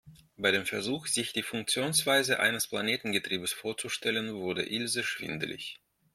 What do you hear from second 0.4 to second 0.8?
dem